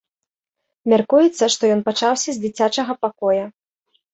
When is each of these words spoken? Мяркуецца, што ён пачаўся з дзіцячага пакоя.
Мяркуецца, 0.93 1.43
што 1.55 1.63
ён 1.75 1.83
пачаўся 1.91 2.29
з 2.39 2.43
дзіцячага 2.47 2.93
пакоя. 3.09 3.45